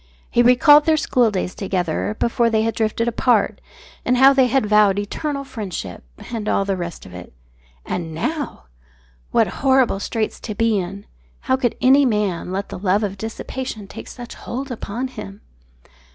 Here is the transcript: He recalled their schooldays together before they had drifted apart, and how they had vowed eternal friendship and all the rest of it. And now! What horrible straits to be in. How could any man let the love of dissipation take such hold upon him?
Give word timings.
He 0.31 0.41
recalled 0.41 0.85
their 0.85 0.97
schooldays 0.97 1.53
together 1.53 2.15
before 2.19 2.49
they 2.49 2.63
had 2.63 2.73
drifted 2.73 3.07
apart, 3.07 3.61
and 4.03 4.17
how 4.17 4.33
they 4.33 4.47
had 4.47 4.65
vowed 4.65 4.97
eternal 4.97 5.43
friendship 5.43 6.03
and 6.33 6.49
all 6.49 6.65
the 6.65 6.75
rest 6.75 7.05
of 7.05 7.13
it. 7.13 7.31
And 7.85 8.11
now! 8.11 8.63
What 9.29 9.45
horrible 9.61 9.99
straits 9.99 10.39
to 10.39 10.55
be 10.55 10.79
in. 10.79 11.05
How 11.41 11.55
could 11.55 11.75
any 11.81 12.05
man 12.07 12.51
let 12.51 12.69
the 12.69 12.79
love 12.79 13.03
of 13.03 13.15
dissipation 13.19 13.85
take 13.87 14.07
such 14.07 14.33
hold 14.33 14.71
upon 14.71 15.07
him? 15.09 15.41